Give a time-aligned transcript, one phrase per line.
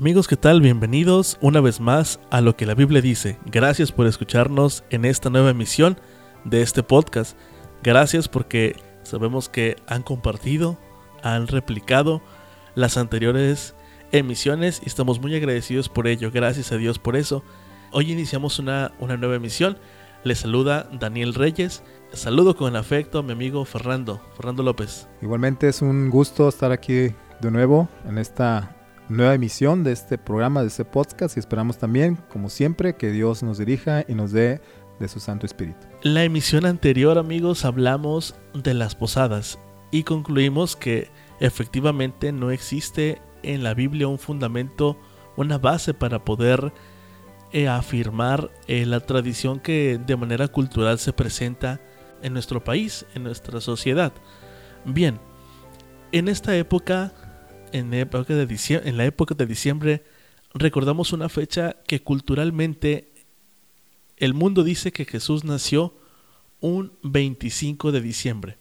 [0.00, 0.60] Amigos, ¿qué tal?
[0.60, 3.36] Bienvenidos una vez más a lo que la Biblia dice.
[3.46, 5.98] Gracias por escucharnos en esta nueva emisión
[6.44, 7.36] de este podcast.
[7.82, 10.78] Gracias porque sabemos que han compartido,
[11.24, 12.22] han replicado
[12.76, 13.74] las anteriores
[14.12, 16.30] emisiones y estamos muy agradecidos por ello.
[16.30, 17.42] Gracias a Dios por eso.
[17.90, 19.78] Hoy iniciamos una, una nueva emisión.
[20.22, 21.82] Les saluda Daniel Reyes.
[22.12, 25.08] Saludo con afecto a mi amigo Fernando, Fernando López.
[25.22, 28.77] Igualmente es un gusto estar aquí de nuevo en esta
[29.08, 33.42] nueva emisión de este programa, de este podcast y esperamos también, como siempre, que Dios
[33.42, 34.60] nos dirija y nos dé
[35.00, 35.86] de su Santo Espíritu.
[36.02, 39.58] La emisión anterior, amigos, hablamos de las posadas
[39.90, 44.98] y concluimos que efectivamente no existe en la Biblia un fundamento,
[45.36, 46.72] una base para poder
[47.52, 51.80] eh, afirmar eh, la tradición que de manera cultural se presenta
[52.22, 54.12] en nuestro país, en nuestra sociedad.
[54.84, 55.18] Bien,
[56.12, 57.12] en esta época
[57.72, 60.04] en, época de en la época de diciembre
[60.54, 63.12] recordamos una fecha que culturalmente
[64.16, 65.94] el mundo dice que Jesús nació
[66.60, 68.58] un 25 de diciembre.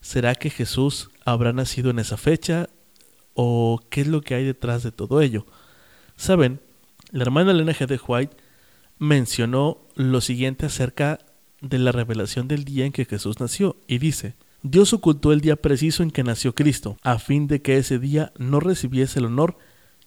[0.00, 2.68] ¿Será que Jesús habrá nacido en esa fecha?
[3.34, 5.46] ¿O qué es lo que hay detrás de todo ello?
[6.16, 6.60] Saben,
[7.10, 7.86] la hermana Elena G.
[7.86, 8.36] de White
[8.98, 11.18] mencionó lo siguiente acerca
[11.60, 14.34] de la revelación del día en que Jesús nació y dice,
[14.70, 18.32] Dios ocultó el día preciso en que nació Cristo, a fin de que ese día
[18.36, 19.58] no recibiese el honor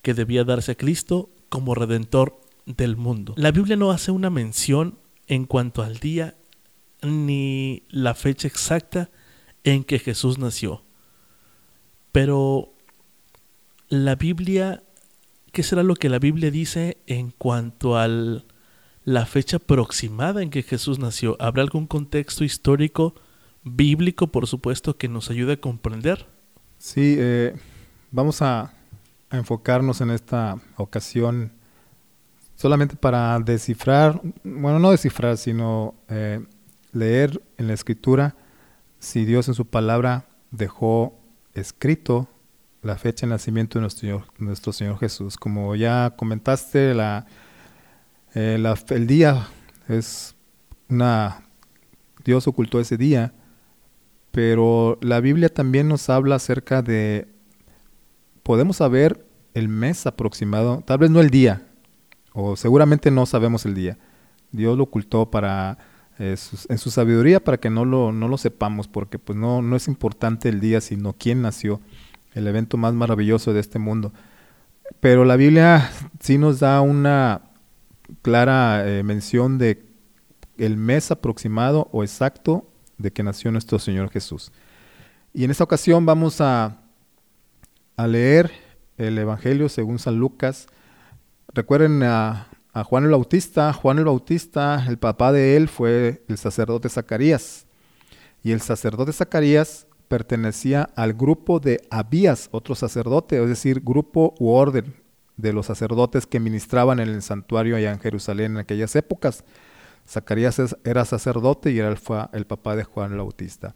[0.02, 3.34] que debía darse a Cristo como redentor del mundo.
[3.38, 6.36] La Biblia no hace una mención en cuanto al día
[7.02, 9.10] ni la fecha exacta
[9.64, 10.84] en que Jesús nació.
[12.12, 12.74] Pero
[13.88, 14.84] la Biblia,
[15.54, 20.64] ¿qué será lo que la Biblia dice en cuanto a la fecha aproximada en que
[20.64, 21.38] Jesús nació?
[21.40, 23.16] ¿Habrá algún contexto histórico?
[23.64, 26.28] Bíblico, por supuesto, que nos ayude a comprender.
[26.78, 27.56] Sí, eh,
[28.12, 28.74] vamos a,
[29.32, 31.52] enfocarnos en esta ocasión
[32.56, 36.44] solamente para descifrar, bueno, no descifrar, sino eh,
[36.94, 38.36] leer en la escritura
[39.00, 41.18] si Dios en su palabra dejó
[41.54, 42.28] escrito
[42.82, 45.38] la fecha de nacimiento de nuestro Señor, nuestro Señor Jesús.
[45.38, 47.26] Como ya comentaste, la,
[48.34, 49.48] eh, el día
[49.88, 50.36] es
[50.90, 51.46] una...
[52.26, 53.34] Dios ocultó ese día
[54.32, 57.28] pero la Biblia también nos habla acerca de,
[58.44, 61.68] podemos saber el mes aproximado, tal vez no el día,
[62.34, 63.98] o seguramente no sabemos el día.
[64.52, 65.78] Dios lo ocultó para,
[66.20, 66.36] eh,
[66.70, 69.88] en su sabiduría para que no lo, no lo sepamos, porque pues no, no es
[69.88, 71.82] importante el día, sino quién nació,
[72.34, 74.14] el evento más maravilloso de este mundo.
[75.00, 77.42] Pero la Biblia sí nos da una
[78.22, 79.86] clara eh, mención de
[80.58, 82.69] el mes aproximado o exacto
[83.00, 84.52] de que nació nuestro Señor Jesús.
[85.34, 86.78] Y en esta ocasión vamos a,
[87.96, 88.52] a leer
[88.98, 90.68] el Evangelio según San Lucas.
[91.54, 93.74] Recuerden a, a, Juan el Bautista.
[93.74, 97.66] Juan el Bautista, el papá de él fue el sacerdote Zacarías.
[98.44, 104.50] Y el sacerdote Zacarías pertenecía al grupo de Abías, otro sacerdote, es decir, grupo u
[104.50, 104.96] orden
[105.38, 109.46] de los sacerdotes que ministraban en el santuario allá en Jerusalén en aquellas épocas.
[110.10, 111.96] Zacarías era sacerdote y era
[112.34, 113.76] el, papá de Juan el Bautista.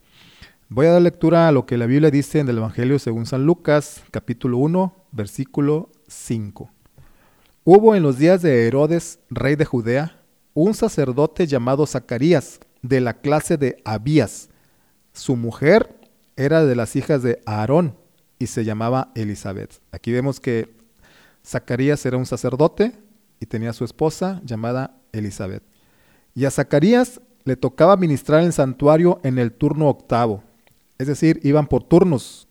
[0.67, 3.45] Voy a dar lectura a lo que la Biblia dice en el Evangelio según San
[3.45, 6.71] Lucas, capítulo 1, versículo 5.
[7.66, 10.17] Hubo en los días de Herodes, rey de Judea,
[10.55, 14.50] un sacerdote llamado Zacarías, de la clase de Abías.
[15.13, 15.95] Su mujer
[16.35, 17.95] era de las hijas de Aarón
[18.39, 19.81] y se llamaba Elizabeth.
[19.91, 20.75] Aquí vemos que
[21.45, 22.94] Zacarías era un sacerdote
[23.39, 25.72] y tenía su esposa llamada Elizabeth.
[26.35, 30.44] Y a Zacarías le tocaba ministrar el santuario en el turno octavo.
[30.97, 32.47] Es decir, iban por turnos.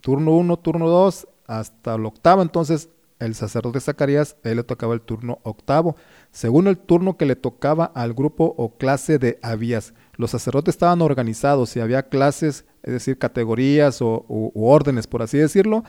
[0.00, 2.42] Turno uno, turno dos, hasta el octavo.
[2.42, 5.96] Entonces, el sacerdote Zacarías, él le tocaba el turno octavo,
[6.32, 9.94] según el turno que le tocaba al grupo o clase de Abías.
[10.16, 14.24] Los sacerdotes estaban organizados y había clases, es decir, categorías o
[14.54, 15.82] órdenes, por así decirlo,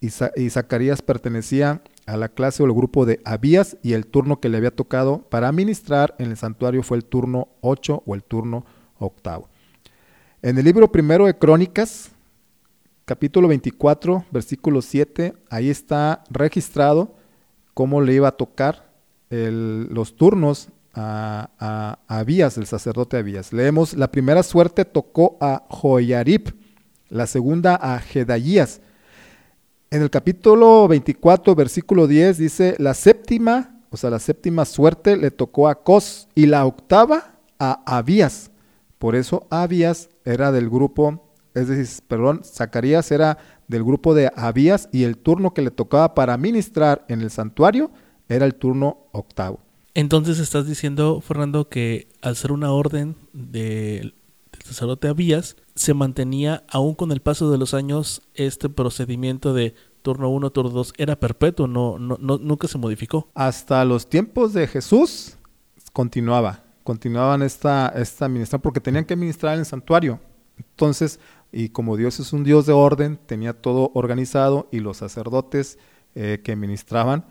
[0.00, 4.48] y Zacarías pertenecía a la clase o el grupo de Abías y el turno que
[4.48, 8.64] le había tocado para ministrar en el santuario fue el turno 8 o el turno
[8.98, 9.48] octavo.
[10.42, 12.10] En el libro primero de Crónicas,
[13.04, 17.14] capítulo 24, versículo 7, ahí está registrado
[17.74, 18.90] cómo le iba a tocar
[19.30, 23.52] los turnos a, a, Abías, el sacerdote Abías.
[23.52, 26.54] Leemos, la primera suerte tocó a Joyarib,
[27.08, 28.80] la segunda a Gedalías,
[29.92, 35.30] en el capítulo 24, versículo 10 dice, la séptima, o sea, la séptima suerte le
[35.30, 38.50] tocó a Cos y la octava a Abías.
[38.98, 41.22] Por eso Abías era del grupo,
[41.52, 43.36] es decir, perdón, Zacarías era
[43.68, 47.90] del grupo de Abías y el turno que le tocaba para ministrar en el santuario
[48.30, 49.60] era el turno octavo.
[49.92, 54.14] Entonces estás diciendo, Fernando, que al ser una orden del
[54.72, 60.28] sacerdote Abías, se mantenía aún con el paso de los años este procedimiento de turno
[60.30, 63.28] 1, turno 2, era perpetuo, no, no, nunca se modificó.
[63.34, 65.36] Hasta los tiempos de Jesús
[65.92, 70.20] continuaba, continuaban esta, esta administración porque tenían que administrar en el santuario.
[70.56, 71.20] Entonces,
[71.52, 75.78] y como Dios es un Dios de orden, tenía todo organizado y los sacerdotes
[76.14, 77.24] eh, que ministraban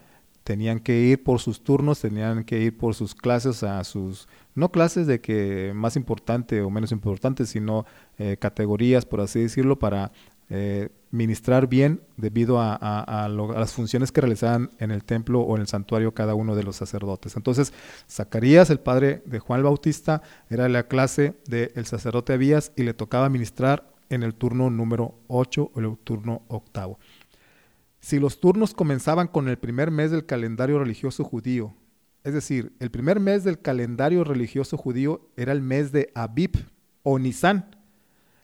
[0.44, 4.71] tenían que ir por sus turnos, tenían que ir por sus clases a sus, no
[4.71, 7.86] clases de que más importante o menos importante, sino
[8.18, 10.12] eh, categorías, por así decirlo, para
[10.50, 15.68] eh, ministrar bien debido a, las funciones que realizaban en el templo o en el
[15.68, 17.36] santuario cada uno de los sacerdotes.
[17.36, 17.74] Entonces,
[18.09, 22.94] Zacarías, el padre de Juan el Bautista, era la clase del sacerdote Abías y le
[22.94, 27.00] tocaba ministrar en el turno número 8 o el turno octavo.
[28.00, 31.75] Si los turnos comenzaban con el primer mes del calendario religioso judío,
[32.23, 36.51] es decir, el primer mes del calendario religioso judío era el mes de Abib
[37.03, 37.75] o Nisan.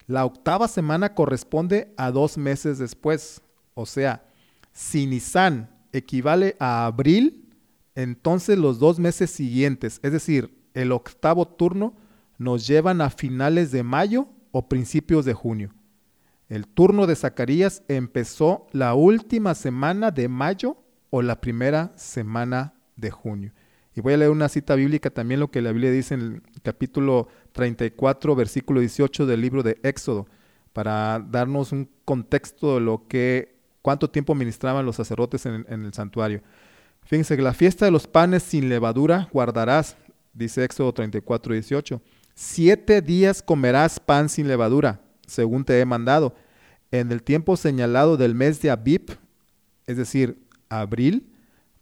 [0.07, 3.41] La octava semana corresponde a dos meses después.
[3.75, 4.25] O sea,
[4.71, 7.45] si Nisan equivale a abril,
[7.94, 11.95] entonces los dos meses siguientes, es decir, el octavo turno,
[12.38, 15.74] nos llevan a finales de mayo o principios de junio.
[16.50, 20.77] El turno de Zacarías empezó la última semana de mayo
[21.09, 23.51] o la primera semana de junio.
[23.98, 26.42] Y voy a leer una cita bíblica también, lo que la Biblia dice en el
[26.62, 30.28] capítulo 34, versículo 18 del libro de Éxodo,
[30.72, 35.96] para darnos un contexto de lo que, cuánto tiempo ministraban los sacerdotes en, en el
[35.96, 36.44] santuario.
[37.06, 39.98] Fíjense la fiesta de los panes sin levadura guardarás,
[40.32, 42.00] dice Éxodo 34, 18.
[42.36, 46.36] Siete días comerás pan sin levadura según te he mandado,
[46.92, 49.18] en el tiempo señalado del mes de Abib,
[49.86, 50.40] es decir,
[50.70, 51.34] abril,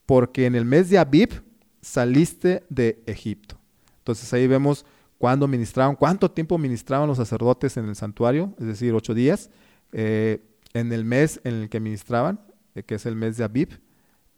[0.05, 1.43] porque en el mes de Abib
[1.85, 3.59] saliste de Egipto.
[3.99, 4.87] Entonces ahí vemos
[5.19, 9.51] cuándo ministraban, cuánto tiempo ministraban los sacerdotes en el santuario, es decir, ocho días,
[9.91, 10.41] eh,
[10.73, 12.41] en el mes en el que ministraban,
[12.73, 13.79] eh, que es el mes de Abib,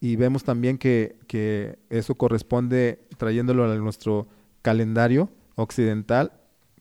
[0.02, 4.28] y vemos también que, que eso corresponde, trayéndolo a nuestro
[4.62, 6.34] calendario occidental,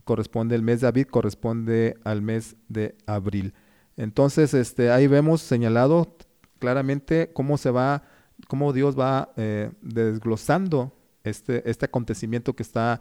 [0.02, 3.54] corresponde el mes de Abid, corresponde al mes de abril.
[3.96, 6.16] Entonces, este, ahí vemos señalado
[6.58, 8.02] claramente cómo se va,
[8.48, 10.92] cómo Dios va eh, desglosando
[11.24, 13.00] este, este acontecimiento que, está,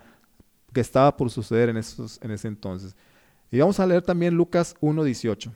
[0.73, 2.95] que estaba por suceder en, esos, en ese entonces.
[3.51, 5.51] Y vamos a leer también Lucas 1.18.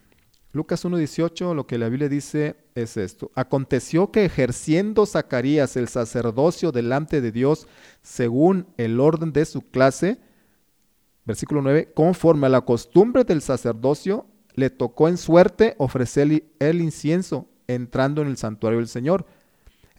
[0.51, 3.31] Lucas 1.18, lo que la Biblia dice es esto.
[3.35, 7.67] Aconteció que ejerciendo Zacarías el sacerdocio delante de Dios
[8.01, 10.19] según el orden de su clase,
[11.25, 17.47] versículo 9, conforme a la costumbre del sacerdocio, le tocó en suerte ofrecer el incienso
[17.67, 19.27] entrando en el santuario del Señor.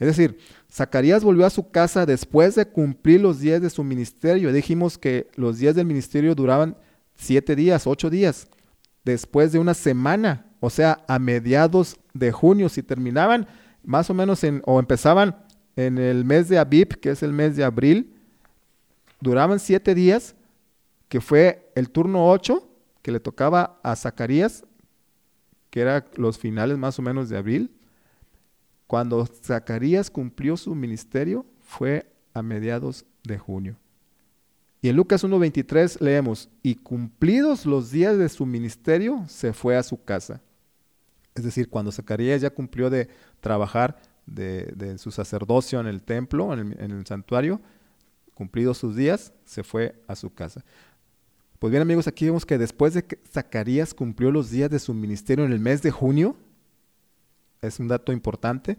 [0.01, 0.39] Es decir,
[0.73, 4.51] Zacarías volvió a su casa después de cumplir los días de su ministerio.
[4.51, 6.77] Dijimos que los días del ministerio duraban
[7.15, 8.49] siete días, ocho días.
[9.05, 13.47] Después de una semana, o sea, a mediados de junio, si terminaban
[13.85, 15.37] más o menos en, o empezaban
[15.77, 18.15] en el mes de Abib, que es el mes de abril,
[19.21, 20.35] duraban siete días
[21.09, 22.67] que fue el turno 8
[23.03, 24.65] que le tocaba a Zacarías,
[25.71, 27.71] que era los finales más o menos de abril.
[28.91, 33.77] Cuando Zacarías cumplió su ministerio fue a mediados de junio.
[34.83, 39.85] Y en Lucas 1.23 leemos, y cumplidos los días de su ministerio, se fue a
[39.85, 40.41] su casa.
[41.37, 46.59] Es decir, cuando Zacarías ya cumplió de trabajar de, su sacerdocio en el templo, en
[46.59, 47.61] el, en el santuario,
[48.35, 50.65] cumplidos sus días, se fue a su casa.
[51.61, 54.95] Pues bien amigos, aquí vemos que después de que Zacarías cumplió los días de su
[54.95, 56.35] ministerio en el mes de junio,
[57.63, 58.79] es un dato importante,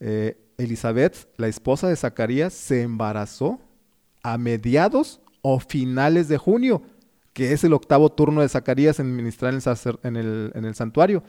[0.00, 3.60] eh, Elizabeth, la esposa de Zacarías, se embarazó
[4.22, 6.82] a mediados o finales de junio,
[7.32, 11.22] que es el octavo turno de Zacarías en ministrar en el, santuario,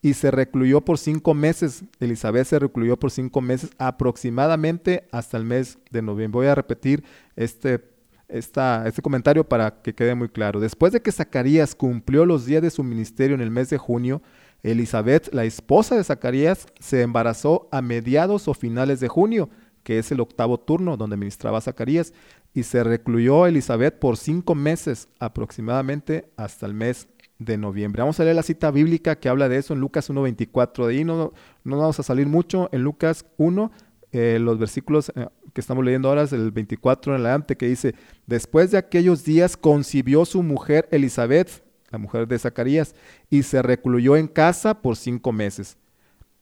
[0.00, 1.84] y se recluyó por cinco meses.
[2.00, 6.40] Elizabeth se recluyó por cinco meses aproximadamente hasta el mes de noviembre.
[6.40, 7.04] Voy a repetir
[7.36, 7.92] este
[8.32, 10.58] este comentario para que quede muy claro.
[10.58, 14.22] Después de que Zacarías cumplió los días de su ministerio en el mes de junio,
[14.62, 19.50] Elizabeth, la esposa de Zacarías, se embarazó a mediados o finales de junio,
[19.82, 22.12] que es el octavo turno donde ministraba Zacarías,
[22.54, 28.02] y se recluyó Elizabeth por cinco meses aproximadamente hasta el mes de noviembre.
[28.02, 30.86] Vamos a leer la cita bíblica que habla de eso en Lucas 1.24.
[30.86, 31.32] De ahí no,
[31.64, 32.68] no vamos a salir mucho.
[32.72, 33.72] En Lucas 1,
[34.12, 37.94] eh, los versículos eh, que estamos leyendo ahora es el 24 en adelante, que dice,
[38.26, 42.94] después de aquellos días concibió su mujer Elizabeth, la mujer de Zacarías,
[43.30, 45.76] y se recluyó en casa por cinco meses.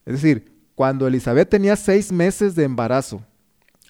[0.07, 3.23] Es decir, cuando Elizabeth tenía seis meses de embarazo,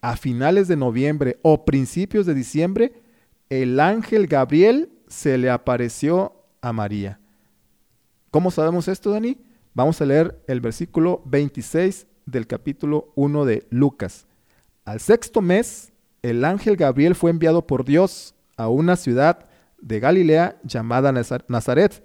[0.03, 2.95] a finales de noviembre o principios de diciembre,
[3.51, 7.21] el ángel Gabriel se le apareció a María.
[8.31, 9.37] ¿Cómo sabemos esto, Dani?
[9.75, 14.27] Vamos a leer el versículo 26 del capítulo 1 de Lucas.
[14.85, 19.50] Al sexto mes, el ángel Gabriel fue enviado por Dios a una ciudad
[19.81, 22.05] de Galilea llamada Nazaret.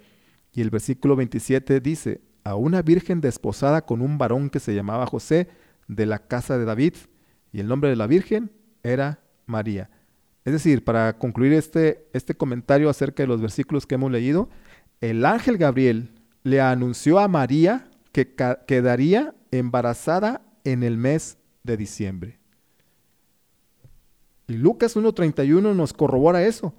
[0.52, 5.06] Y el versículo 27 dice, a una virgen desposada con un varón que se llamaba
[5.06, 5.48] José
[5.88, 6.94] de la casa de David.
[7.52, 8.50] Y el nombre de la virgen
[8.82, 9.90] era María.
[10.44, 14.48] Es decir, para concluir este, este comentario acerca de los versículos que hemos leído,
[15.00, 16.12] el ángel Gabriel
[16.44, 18.34] le anunció a María que
[18.66, 22.38] quedaría embarazada en el mes de diciembre.
[24.46, 26.72] Y Lucas 1.31 nos corrobora eso.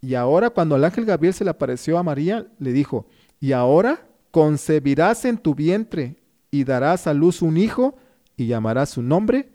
[0.00, 3.06] Y ahora cuando el ángel Gabriel se le apareció a María, le dijo,
[3.40, 7.96] y ahora concebirás en tu vientre y darás a luz un hijo
[8.36, 9.50] y llamarás su nombre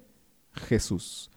[0.54, 1.30] Jesús.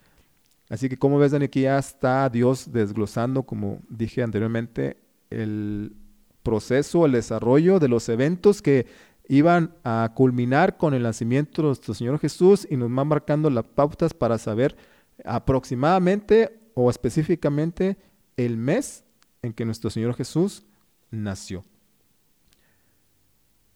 [0.68, 4.96] Así que como ves, Dani, aquí ya está Dios desglosando, como dije anteriormente,
[5.30, 5.94] el
[6.42, 8.86] proceso, el desarrollo de los eventos que
[9.28, 13.64] iban a culminar con el nacimiento de nuestro Señor Jesús y nos van marcando las
[13.64, 14.76] pautas para saber
[15.24, 17.96] aproximadamente o específicamente
[18.36, 19.04] el mes
[19.42, 20.64] en que nuestro Señor Jesús
[21.10, 21.64] nació.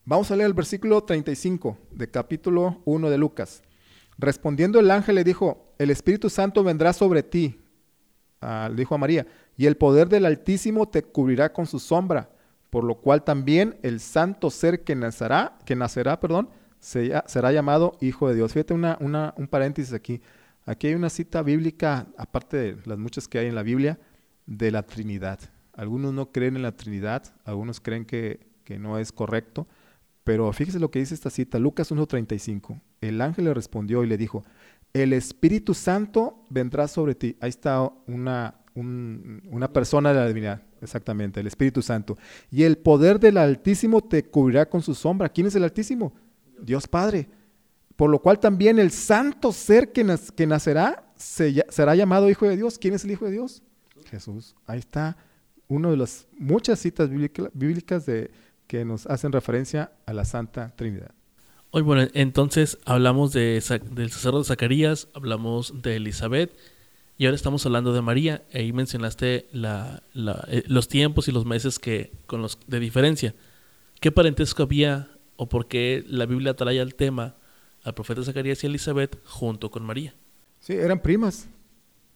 [0.05, 3.63] Vamos a leer el versículo 35 de capítulo 1 de Lucas.
[4.17, 7.61] Respondiendo el ángel le dijo, el Espíritu Santo vendrá sobre ti,
[8.41, 12.31] ah, dijo a María, y el poder del Altísimo te cubrirá con su sombra,
[12.71, 16.49] por lo cual también el santo ser que nacerá, que nacerá, perdón,
[16.81, 18.53] será llamado Hijo de Dios.
[18.53, 20.23] Fíjate un paréntesis aquí.
[20.65, 23.99] Aquí hay una cita bíblica, aparte de las muchas que hay en la Biblia,
[24.49, 25.39] de la Trinidad.
[25.75, 29.67] Algunos no creen en la Trinidad, algunos creen que, no es correcto,
[30.25, 32.81] pero fíjese lo que dice esta cita, Lucas 1.35.
[33.01, 34.45] El ángel le respondió y le dijo,
[34.93, 37.37] el Espíritu Santo vendrá sobre ti.
[37.41, 42.19] Ahí está una, una persona de la divinidad, exactamente, el Espíritu Santo.
[42.51, 45.31] Y el poder del Altísimo te cubrirá con su sombra.
[45.31, 46.13] ¿Quién es el Altísimo?
[46.61, 47.29] Dios Padre.
[47.97, 52.79] Por lo cual también el santo ser que, que nacerá será llamado Hijo de Dios.
[52.79, 53.63] ¿Quién es el Hijo de Dios?
[54.11, 54.55] Jesús.
[54.67, 55.17] Ahí está
[55.69, 58.31] una de las muchas citas bíblicas de,
[58.67, 61.13] que nos hacen referencia a la Santa Trinidad.
[61.71, 66.57] Hoy, bueno, entonces hablamos de, del sacerdote Zacarías, hablamos de Elizabeth
[67.19, 68.43] y ahora estamos hablando de María.
[68.55, 70.03] Ahí mencionaste la,
[70.49, 73.35] eh, los tiempos y los meses que, con los de diferencia.
[74.01, 77.37] ¿Qué parentesco había o por qué la Biblia trae al tema
[77.85, 80.15] al profeta Zacarías y Elizabeth junto con María.
[80.61, 81.49] Sí, eran primas,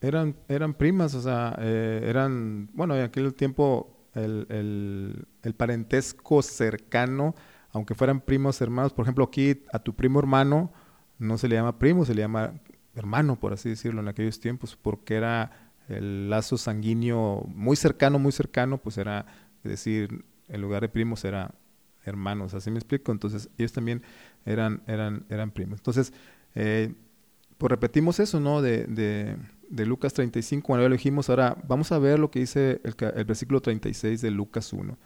[0.03, 7.35] eran, eran primas, o sea, eh, eran, bueno, en aquel tiempo el, parentesco cercano,
[7.71, 10.73] aunque fueran primos hermanos, por ejemplo, aquí a tu primo hermano
[11.19, 12.53] no se le llama primo, se le llama
[12.95, 18.33] hermano, por así decirlo, en aquellos tiempos, porque era el lazo sanguíneo muy cercano, muy
[18.33, 19.27] cercano, pues era,
[19.63, 21.55] decir, en lugar de primos era
[22.05, 23.13] hermanos, así me explico.
[23.13, 24.03] Entonces, ellos también
[24.45, 25.79] eran, eran, eran primos.
[25.79, 26.13] Entonces,
[26.55, 26.93] eh,
[27.57, 28.61] pues repetimos eso, ¿no?
[28.61, 29.37] De,
[29.73, 33.25] de Lucas 35, cuando lo dijimos, ahora vamos a ver lo que dice el, el
[33.25, 34.97] versículo 36 de Lucas 1.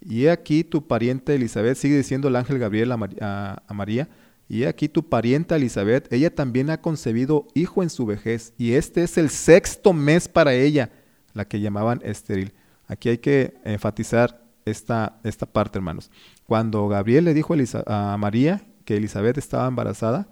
[0.00, 4.08] Y aquí tu pariente Elizabeth, sigue diciendo el ángel Gabriel a, a, María,
[4.48, 9.04] y aquí tu pariente Elizabeth, ella también ha concebido hijo en su vejez, y este
[9.04, 10.90] es el sexto mes para ella,
[11.32, 12.52] la que llamaban estéril.
[12.88, 16.10] Aquí hay que enfatizar esta, esta parte, hermanos.
[16.44, 17.54] Cuando Gabriel le dijo
[17.86, 20.28] a, María que Elizabeth estaba embarazada,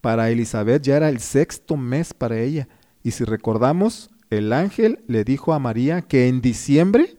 [0.00, 2.68] para Elizabeth ya era el sexto mes para ella.
[3.06, 7.16] Y si recordamos, el ángel le dijo a María que en diciembre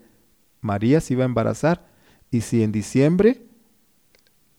[0.59, 1.87] María se iba a embarazar.
[2.29, 3.47] Y si en diciembre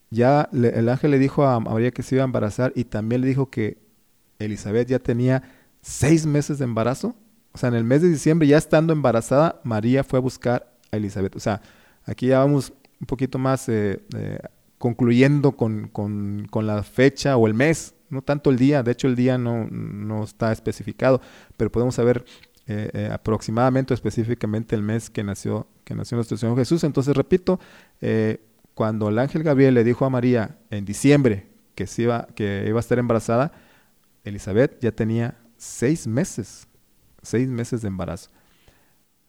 [0.09, 3.27] ya el ángel le dijo a María que se iba a embarazar y también le
[3.27, 3.77] dijo que
[4.39, 5.43] Elizabeth ya tenía
[5.83, 7.15] seis meses de embarazo.
[7.51, 10.97] O sea, en el mes de diciembre, ya estando embarazada, María fue a buscar a
[10.97, 11.35] Elizabeth.
[11.35, 11.61] O sea,
[12.05, 14.39] aquí ya vamos un poquito más eh, eh,
[14.79, 15.91] concluyendo con,
[16.51, 20.23] la fecha o el mes, no tanto el día, de hecho el día no, no
[20.23, 21.21] está especificado,
[21.57, 22.25] pero podemos saber
[22.67, 26.83] eh, aproximadamente específicamente el mes que nació, que nació nuestro Señor Jesús.
[26.83, 27.59] Entonces, repito,
[28.75, 32.79] cuando el ángel Gabriel le dijo a María en diciembre que, iba, que iba a
[32.79, 33.51] estar embarazada,
[34.23, 36.67] Elizabeth ya tenía seis meses,
[37.21, 38.29] seis meses de embarazo.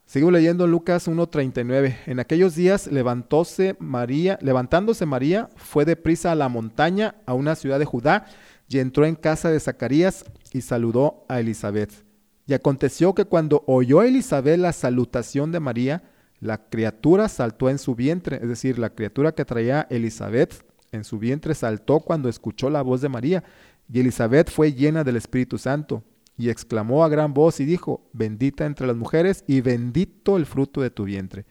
[0.07, 1.97] Sigo leyendo Lucas 1.39.
[2.07, 7.79] En aquellos días levantóse María, levantándose María, fue deprisa a la montaña, a una ciudad
[7.79, 8.27] de Judá,
[8.71, 12.05] y entró en casa de Zacarías y saludó a Elizabeth.
[12.47, 16.05] Y aconteció que cuando oyó Elizabeth la salutación de María,
[16.43, 21.19] La criatura saltó en su vientre, es decir, la criatura que traía Elizabeth en su
[21.19, 23.45] vientre saltó cuando escuchó la voz de María,
[23.93, 26.03] y Elizabeth fue llena del Espíritu Santo,
[26.39, 30.81] y exclamó a gran voz y dijo, bendita entre las mujeres y bendito el fruto
[30.81, 31.45] de tu vientre.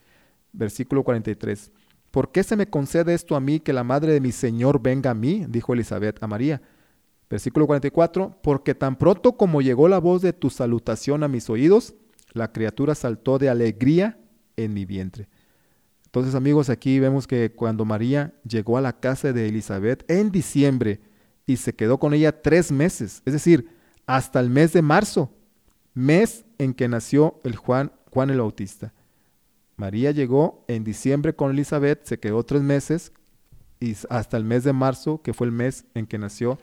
[0.54, 1.72] Versículo 43.
[2.10, 5.12] ¿Por qué se me concede esto a mí que la madre de mi Señor venga
[5.12, 5.46] a mí?
[5.48, 6.62] dijo Elizabeth a María.
[7.30, 8.38] Versículo 44.
[8.42, 11.94] Porque tan pronto como llegó la voz de tu salutación a mis oídos,
[12.34, 14.18] la criatura saltó de alegría
[14.56, 15.28] en mi vientre.
[16.06, 21.02] Entonces amigos, aquí vemos que cuando María llegó a la casa de Elizabeth en diciembre
[21.46, 23.70] y se quedó con ella tres meses, es decir,
[24.08, 25.32] hasta el mes de marzo,
[25.94, 28.92] mes en que nació el Juan, Juan el Bautista.
[29.76, 33.12] María llegó en diciembre con Elizabeth, se quedó tres meses
[33.80, 36.58] y hasta el mes de marzo, que fue el mes en que nació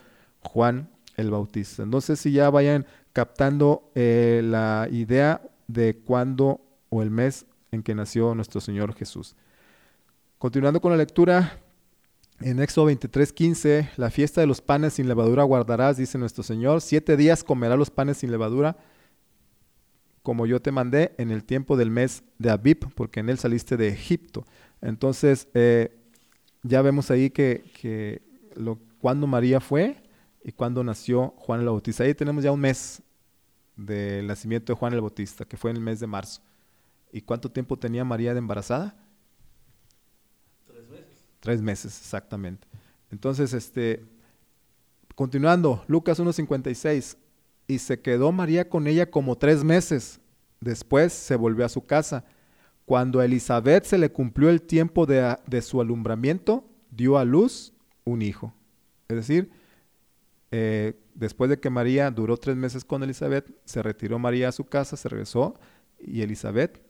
[0.46, 1.82] Juan el Bautista.
[1.82, 6.60] Entonces, si ya vayan captando eh, la idea de cuándo
[6.90, 9.34] o el mes en que nació nuestro Señor Jesús.
[10.38, 11.58] Continuando con la lectura,
[12.40, 16.82] en Éxodo 23:15, la fiesta de los panes sin levadura guardarás, dice nuestro Señor.
[16.82, 18.76] Siete días comerás los panes sin levadura,
[20.22, 23.76] como yo te mandé en el tiempo del mes de Abib, porque en él saliste
[23.76, 24.44] de Egipto.
[24.82, 25.96] Entonces, eh,
[26.62, 28.20] ya vemos ahí que,
[29.00, 29.96] cuando María fue
[30.46, 32.04] y cuando nació Juan el Bautista.
[32.04, 33.02] Ahí tenemos ya un mes
[33.74, 36.40] del nacimiento de Juan el Bautista, que fue en el mes de marzo.
[37.10, 38.96] ¿Y cuánto tiempo tenía María de embarazada?
[40.64, 41.24] Tres meses.
[41.40, 42.68] Tres meses, exactamente.
[43.10, 44.04] Entonces, este,
[45.16, 47.16] continuando, Lucas 1.56,
[47.66, 50.20] y se quedó María con ella como tres meses.
[50.60, 52.24] Después se volvió a su casa.
[52.84, 57.72] Cuando a Elizabeth se le cumplió el tiempo de, de su alumbramiento, dio a luz
[58.04, 58.54] un hijo.
[59.08, 59.50] Es decir,
[60.58, 64.64] eh, después de que María duró tres meses con Elizabeth, se retiró María a su
[64.64, 65.52] casa, se regresó
[66.00, 66.82] y Elizabeth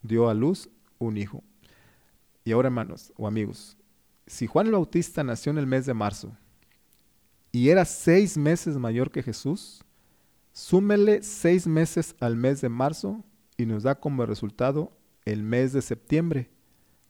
[0.00, 1.44] dio a luz un hijo.
[2.44, 3.76] Y ahora, hermanos o amigos,
[4.26, 6.34] si Juan Bautista nació en el mes de marzo
[7.52, 9.84] y era seis meses mayor que Jesús,
[10.54, 13.22] súmele seis meses al mes de marzo
[13.58, 16.48] y nos da como resultado el mes de septiembre,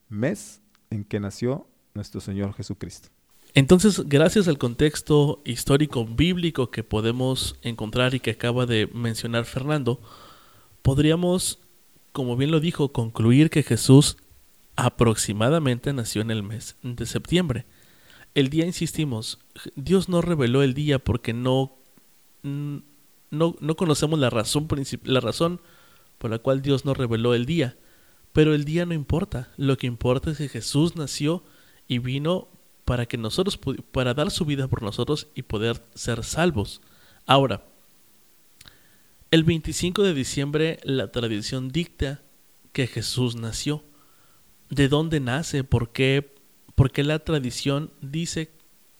[0.08, 3.10] mes en que nació nuestro Señor Jesucristo.
[3.54, 10.00] Entonces, gracias al contexto histórico bíblico que podemos encontrar y que acaba de mencionar Fernando,
[10.82, 11.58] podríamos
[12.12, 14.16] como bien lo dijo, concluir que Jesús
[14.76, 17.66] aproximadamente nació en el mes de septiembre.
[18.34, 19.38] El día, insistimos,
[19.76, 21.76] Dios no reveló el día porque no,
[22.42, 22.82] no,
[23.30, 24.68] no conocemos la razón,
[25.04, 25.60] la razón
[26.18, 27.76] por la cual Dios no reveló el día.
[28.32, 29.50] Pero el día no importa.
[29.56, 31.42] Lo que importa es que Jesús nació
[31.88, 32.48] y vino
[32.90, 33.56] para que nosotros
[33.92, 36.82] para dar su vida por nosotros y poder ser salvos.
[37.24, 37.64] Ahora,
[39.30, 42.20] el 25 de diciembre la tradición dicta
[42.72, 43.84] que Jesús nació.
[44.70, 45.62] ¿De dónde nace?
[45.62, 46.34] ¿Por qué?
[46.74, 48.50] ¿Por la tradición dice,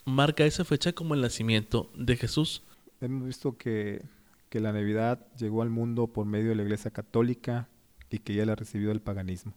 [0.05, 2.63] marca esa fecha como el nacimiento de Jesús?
[3.01, 4.05] Hemos visto que,
[4.51, 7.69] que la Navidad llegó al mundo por medio de la Iglesia Católica
[8.09, 9.53] y que ya la recibió del paganismo.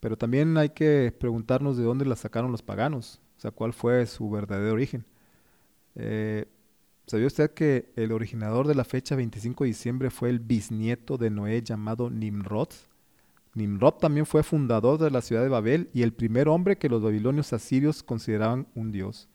[0.00, 4.06] Pero también hay que preguntarnos de dónde la sacaron los paganos, o sea, cuál fue
[4.06, 5.04] su verdadero origen.
[5.94, 6.46] Eh,
[7.06, 11.30] ¿Sabía usted que el originador de la fecha 25 de diciembre fue el bisnieto de
[11.30, 12.68] Noé llamado Nimrod?
[13.54, 17.02] Nimrod también fue fundador de la ciudad de Babel y el primer hombre que los
[17.02, 19.28] babilonios asirios consideraban un dios.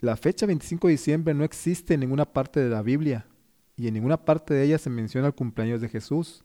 [0.00, 3.24] La fecha 25 de diciembre no existe en ninguna parte de la Biblia
[3.76, 6.44] y en ninguna parte de ella se menciona el cumpleaños de Jesús.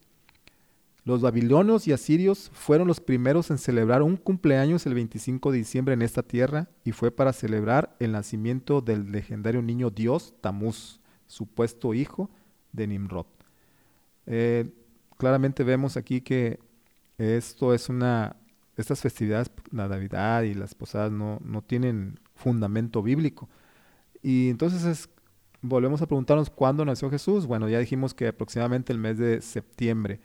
[1.07, 5.93] Los babilonios y asirios fueron los primeros en celebrar un cumpleaños el 25 de diciembre
[5.93, 11.93] en esta tierra y fue para celebrar el nacimiento del legendario niño dios Tamuz, supuesto
[11.93, 12.29] hijo
[12.73, 13.25] de Nimrod.
[14.25, 14.69] Eh,
[15.17, 16.59] claramente vemos aquí que
[17.17, 18.35] esto es una,
[18.75, 23.47] estas festividades, la Navidad y las posadas no, no tienen fundamento bíblico.
[24.21, 25.07] Y entonces
[25.61, 27.45] volvemos a preguntarnos cuándo nació Jesús.
[27.45, 30.19] Bueno, ya dijimos que aproximadamente el mes de septiembre.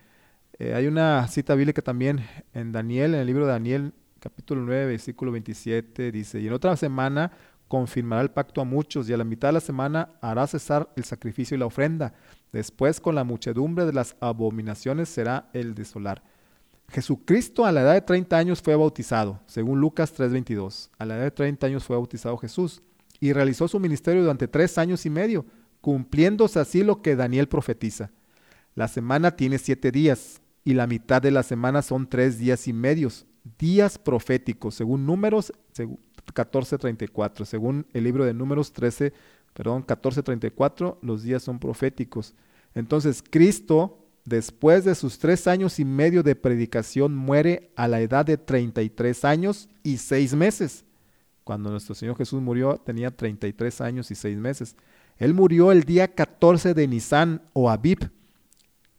[0.59, 4.87] Eh, hay una cita bíblica también en Daniel, en el libro de Daniel, capítulo 9,
[4.87, 7.33] versículo 27, dice, y en otra semana
[7.69, 11.05] confirmará el pacto a muchos, y a la mitad de la semana hará cesar el
[11.05, 12.13] sacrificio y la ofrenda.
[12.53, 16.23] Después, con la muchedumbre de las abominaciones, será el desolar.
[16.89, 20.91] Jesucristo a la edad de 30 años fue bautizado, según Lucas 3:22.
[20.99, 22.83] A la edad de 30 años fue bautizado Jesús
[23.19, 25.47] y realizó su ministerio durante tres años y medio,
[25.81, 28.11] cumpliéndose así lo que Daniel profetiza.
[28.75, 32.73] La semana tiene siete días, y la mitad de la semana son tres días y
[32.73, 33.27] medios,
[33.59, 35.53] días proféticos, según números
[36.35, 39.13] 14.34, según el libro de números 13,
[39.55, 42.35] perdón, 14.34, los días son proféticos.
[42.75, 48.25] Entonces, Cristo después de sus tres años y medio de predicación, muere a la edad
[48.25, 50.85] de 33 años y seis meses.
[51.45, 54.77] Cuando nuestro Señor Jesús murió tenía 33 años y seis meses.
[55.17, 58.11] Él murió el día 14 de Nisan o Abib.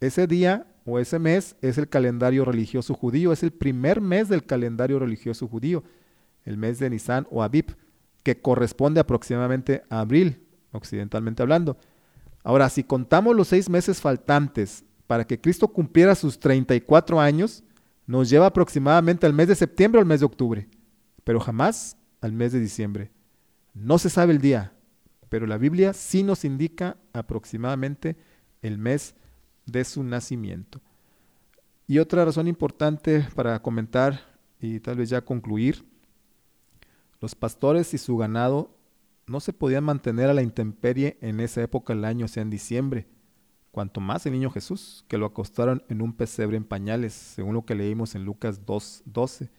[0.04, 4.46] Ese día o ese mes es el calendario religioso judío, es el primer mes del
[4.46, 5.82] calendario religioso judío,
[6.44, 7.78] el mes de Nisan o Abib,
[8.22, 11.78] que corresponde aproximadamente a abril, occidentalmente hablando.
[12.44, 17.64] Ahora, si contamos los seis meses faltantes para que Cristo cumpliera sus 34 años,
[18.06, 20.68] nos lleva aproximadamente al mes de septiembre o al mes de octubre,
[21.24, 23.14] pero jamás al mes de diciembre.
[23.74, 24.74] No se sabe el día,
[25.30, 28.18] pero la Biblia sí nos indica aproximadamente
[28.62, 29.16] el mes
[29.66, 30.82] de su nacimiento.
[31.88, 35.86] Y otra razón importante para comentar y tal vez ya concluir,
[37.20, 38.76] los pastores y su ganado
[39.28, 43.08] no se podían mantener a la intemperie en esa época del año, sea, en diciembre,
[43.72, 47.66] cuanto más el niño Jesús, que lo acostaron en un pesebre en pañales, según lo
[47.66, 49.50] que leímos en Lucas 2.12.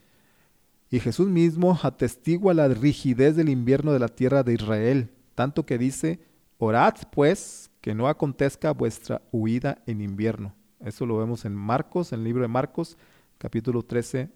[0.91, 5.79] Y Jesús mismo atestigua la rigidez del invierno de la tierra de Israel, tanto que
[5.79, 6.21] dice,
[6.59, 10.55] orad pues que no acontezca vuestra huida en invierno.
[10.83, 12.97] Eso lo vemos en Marcos, en el libro de Marcos,
[13.37, 14.31] capítulo 13,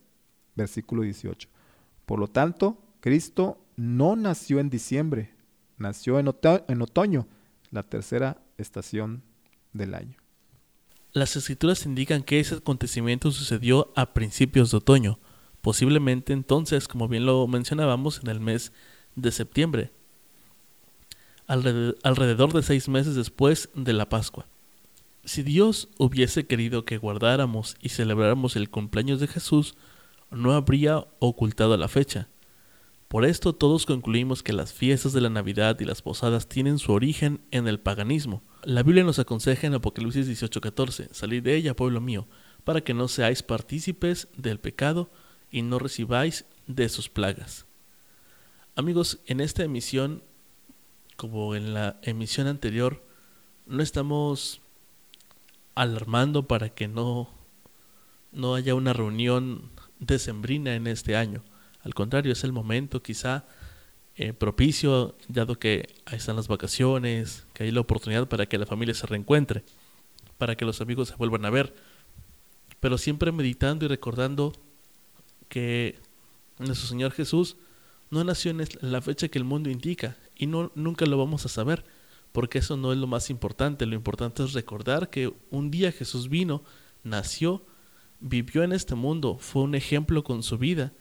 [0.55, 1.49] versículo 18.
[2.05, 5.33] Por lo tanto, Cristo no nació en diciembre,
[5.79, 7.27] nació en, otoño,
[7.71, 9.23] la tercera estación
[9.73, 10.19] del año.
[11.13, 15.21] Las escrituras indican que ese acontecimiento sucedió a principios de otoño,
[15.63, 18.73] posiblemente entonces, como bien lo mencionábamos, en el mes
[19.17, 19.91] de septiembre,
[21.49, 24.47] alrededor de seis meses después de la Pascua.
[25.25, 29.75] Si Dios hubiese querido que guardáramos y celebráramos el cumpleaños de Jesús,
[30.31, 32.29] no habría ocultado la fecha.
[33.09, 36.93] Por esto todos concluimos que las fiestas de la Navidad y las posadas tienen su
[36.93, 38.43] origen en el paganismo.
[38.63, 42.29] La Biblia nos aconseja en Apocalipsis 18:14, salid de ella, pueblo mío,
[42.65, 45.11] para que no seáis partícipes del pecado
[45.51, 47.65] y no recibáis de sus plagas.
[48.77, 50.23] Amigos, en esta emisión,
[51.19, 53.03] como en la emisión anterior,
[53.67, 54.61] no estamos
[55.75, 57.29] alarmando para que no,
[58.31, 61.43] no haya una reunión decembrina en este año.
[61.83, 63.47] Al contrario, es el momento quizá
[64.15, 68.67] eh, propicio, dado que ahí están las vacaciones, que hay la oportunidad para que la
[68.67, 69.65] familia se reencuentre,
[70.39, 71.75] para que los amigos se vuelvan a ver.
[72.79, 74.53] Pero siempre meditando y recordando
[75.49, 75.99] que
[76.61, 77.57] nuestro Señor Jesús
[78.09, 81.48] no nació en la fecha que el mundo indica y no, nunca lo vamos a
[81.48, 81.85] saber,
[82.33, 83.85] porque eso no es lo más importante.
[83.85, 86.62] Lo importante es recordar que un día Jesús vino,
[87.03, 87.66] nació,
[88.20, 90.92] vivió en este mundo, fue un ejemplo con su vida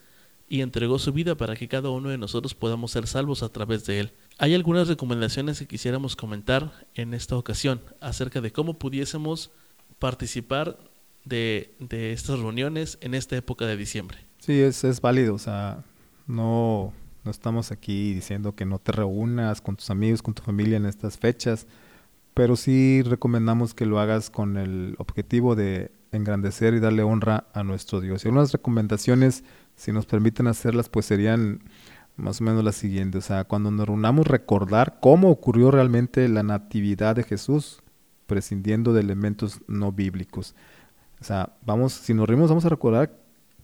[0.50, 3.86] y entregó su vida para que cada uno de nosotros podamos ser salvos a través
[3.86, 4.14] de él.
[4.38, 9.52] Hay algunas recomendaciones que quisiéramos comentar en esta ocasión acerca de cómo pudiésemos
[10.00, 10.78] participar
[11.26, 14.20] de, de estas reuniones en esta época de diciembre.
[14.40, 15.84] Sí, es, es válido, o sea,
[16.28, 16.94] no,
[17.28, 20.86] no estamos aquí diciendo que no te reúnas con tus amigos, con tu familia en
[20.86, 21.68] estas fechas,
[22.34, 27.64] pero sí recomendamos que lo hagas con el objetivo de engrandecer y darle honra a
[27.64, 28.24] nuestro Dios.
[28.24, 29.44] Y algunas recomendaciones
[29.76, 31.64] si nos permiten hacerlas, pues serían
[32.16, 33.26] más o menos las siguientes.
[33.26, 37.84] O sea, cuando nos reunamos, recordar cómo ocurrió realmente la natividad de Jesús,
[38.26, 40.56] prescindiendo de elementos no bíblicos.
[41.20, 43.20] O sea, vamos, si nos reunimos, vamos a recordar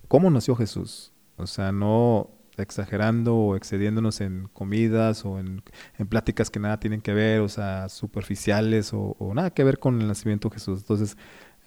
[0.10, 1.14] cómo nació Jesús.
[1.38, 5.64] O sea, no exagerando o excediéndonos en comidas o en,
[6.10, 10.02] pláticas que nada tienen que ver, o sea, superficiales o, o, nada que ver con
[10.02, 10.80] el nacimiento de Jesús.
[10.82, 11.18] Entonces,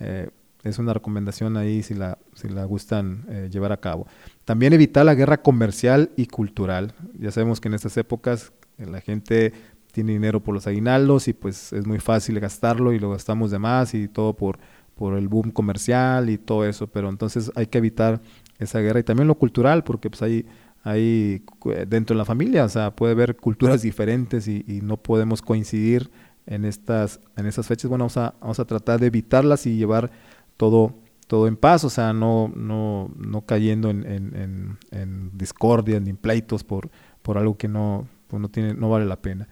[0.00, 0.30] eh,
[0.62, 4.06] es una recomendación ahí si la, si la gustan eh, llevar a cabo.
[4.44, 6.94] También evitar la guerra comercial y cultural.
[7.18, 9.52] Ya sabemos que en estas épocas eh, la gente
[9.92, 13.58] tiene dinero por los aguinaldos y pues es muy fácil gastarlo y lo gastamos de
[13.58, 14.58] más y todo por,
[14.94, 18.20] por el boom comercial y todo eso, pero entonces hay que evitar
[18.58, 20.46] esa guerra y también lo cultural porque pues hay,
[20.86, 21.42] hay
[21.88, 26.12] dentro de la familia, o sea, puede haber culturas diferentes y, no podemos coincidir
[26.46, 27.88] en estas, en estas fechas.
[27.88, 30.12] Bueno, vamos a, vamos a tratar de evitarlas y llevar
[30.56, 30.94] todo,
[31.26, 36.16] todo en paz, o sea, no, no, no cayendo en, en, en, discordia ni en
[36.16, 36.88] pleitos por,
[37.20, 39.48] por algo que no, pues no, tiene, no vale la pena.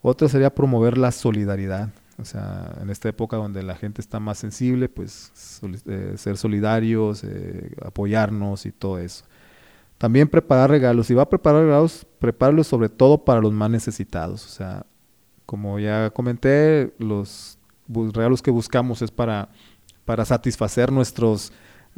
[0.00, 1.90] Otra sería promover la solidaridad.
[2.16, 7.22] O sea, en esta época donde la gente está más sensible, pues eh, ser solidarios,
[7.22, 9.26] eh, apoyarnos y todo eso.
[10.00, 11.06] También preparar regalos.
[11.06, 14.44] Si va a preparar regalos, prepáralos sobre todo para los más necesitados.
[14.46, 14.86] O sea,
[15.46, 19.50] como ya comenté, los regalos que buscamos es para
[20.10, 21.52] para satisfacer nuestros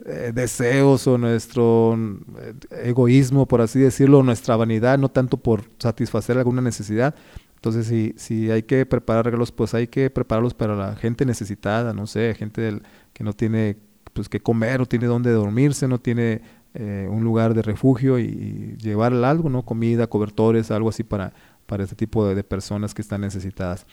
[0.05, 1.99] eh, deseos o nuestro
[2.39, 2.53] eh,
[2.85, 7.15] egoísmo, por así decirlo, nuestra vanidad, no tanto por satisfacer alguna necesidad,
[7.55, 11.95] Entonces, si, si hay que preparar regalos, pues hay que prepararlos para la gente necesitada,
[11.95, 12.83] no sé, gente del,
[13.15, 13.79] que no tiene
[14.13, 16.43] pues que comer, no tiene dónde dormirse, no tiene
[16.75, 19.63] eh, un lugar de refugio y, llevarle algo, ¿no?
[19.63, 21.33] Comida, cobertores, algo así para,
[21.67, 23.87] para este tipo de, personas que están necesitadas.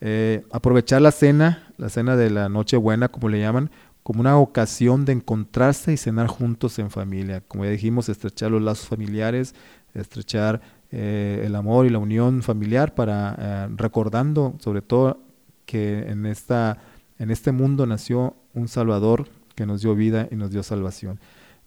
[0.00, 3.70] Eh, aprovechar la cena, la cena de la Nochebuena, como le llaman,
[4.02, 7.42] como una ocasión de encontrarse y cenar juntos en familia.
[7.46, 9.54] Como ya dijimos, estrechar los lazos familiares,
[9.92, 10.60] estrechar
[10.92, 15.20] eh, el amor y la unión familiar para recordando sobre todo
[15.66, 16.78] que en, esta,
[17.18, 21.20] en este mundo nació un Salvador que nos dio vida y nos dio salvación.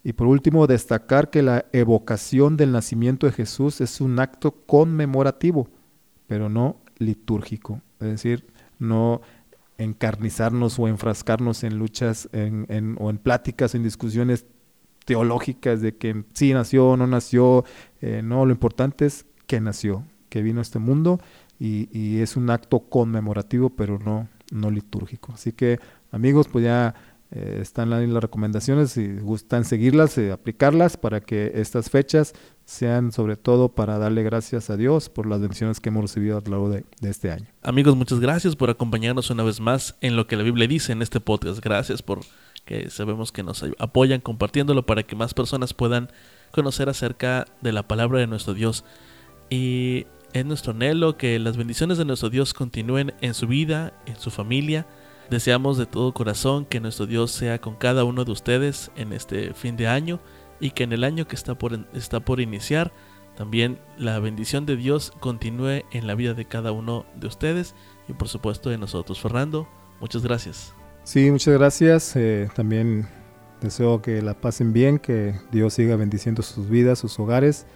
[0.04, 5.70] Y por último, destacar que la evocación del nacimiento de Jesús es un acto conmemorativo,
[6.26, 7.80] pero no litúrgico.
[8.00, 8.46] Es decir,
[8.78, 9.22] no
[9.78, 14.44] encarnizarnos o enfrascarnos en luchas en, o en pláticas, en discusiones
[15.06, 17.64] teológicas de que sí nació o no nació.
[18.02, 21.18] Eh, no, lo importante es que nació, que vino a este mundo
[21.58, 25.32] y, y, es un acto conmemorativo, pero no, no litúrgico.
[25.32, 25.78] Así que
[26.10, 26.94] amigos, pues ya
[27.34, 32.32] eh, están ahí las recomendaciones, si gustan seguirlas, y aplicarlas para que estas fechas
[32.64, 36.40] sean sobre todo para darle gracias a Dios por las bendiciones que hemos recibido a
[36.42, 37.46] lo largo de, este año.
[37.62, 41.02] Amigos, muchas gracias por acompañarnos una vez más en lo que la Biblia dice en
[41.02, 41.58] este podcast.
[41.58, 42.20] Gracias por
[42.64, 46.10] que sabemos que nos apoyan compartiéndolo para que más personas puedan
[46.52, 48.84] conocer acerca de la palabra de nuestro Dios.
[49.50, 54.16] Y es nuestro anhelo que las bendiciones de nuestro Dios continúen en su vida, en
[54.18, 54.86] su familia,
[55.30, 59.54] Deseamos de todo corazón que nuestro Dios sea con cada uno de ustedes en este
[59.54, 60.20] fin de año
[60.60, 62.92] y que en el año que está por, está por iniciar
[63.36, 67.74] también la bendición de Dios continúe en la vida de cada uno de ustedes
[68.08, 69.20] y por supuesto de nosotros.
[69.20, 69.68] Fernando,
[70.00, 70.74] muchas gracias.
[71.02, 72.14] Sí, muchas gracias.
[72.16, 73.08] Eh, también
[73.60, 77.66] deseo que la pasen bien, que Dios siga bendiciendo sus vidas, sus hogares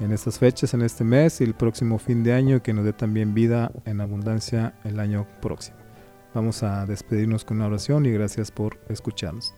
[0.00, 2.92] en estas fechas, en este mes y el próximo fin de año, que nos dé
[2.92, 5.87] también vida en abundancia el año próximo.
[6.34, 9.54] Vamos a despedirnos con una oración y gracias por escucharnos.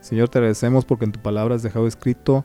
[0.00, 2.44] Señor, te agradecemos porque en tu palabra has dejado escrito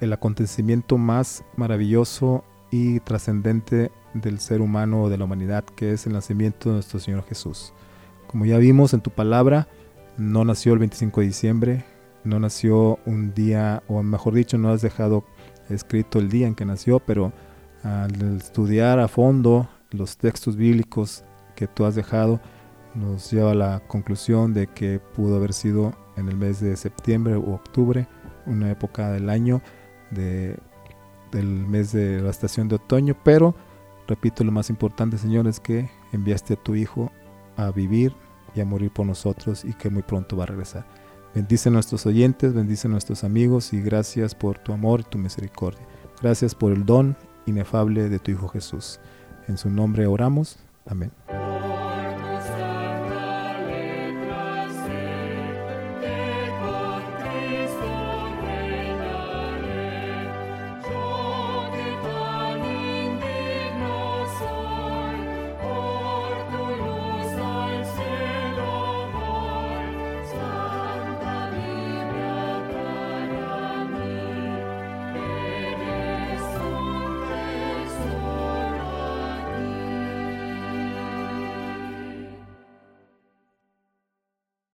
[0.00, 6.06] el acontecimiento más maravilloso y trascendente del ser humano o de la humanidad, que es
[6.06, 7.72] el nacimiento de nuestro Señor Jesús.
[8.26, 9.68] Como ya vimos en tu palabra,
[10.16, 11.84] no nació el 25 de diciembre,
[12.24, 15.24] no nació un día, o mejor dicho, no has dejado
[15.68, 17.32] escrito el día en que nació, pero
[17.82, 22.40] al estudiar a fondo los textos bíblicos que tú has dejado,
[22.98, 27.36] nos lleva a la conclusión de que pudo haber sido en el mes de septiembre
[27.36, 28.06] u octubre,
[28.46, 29.62] una época del año
[30.10, 30.58] de,
[31.30, 33.54] del mes de la estación de otoño, pero
[34.06, 37.12] repito, lo más importante, Señor, es que enviaste a tu Hijo
[37.56, 38.14] a vivir
[38.54, 40.86] y a morir por nosotros y que muy pronto va a regresar.
[41.34, 45.18] Bendice a nuestros oyentes, bendice a nuestros amigos y gracias por tu amor y tu
[45.18, 45.86] misericordia.
[46.20, 48.98] Gracias por el don inefable de tu Hijo Jesús.
[49.46, 50.58] En su nombre oramos.
[50.86, 51.12] Amén.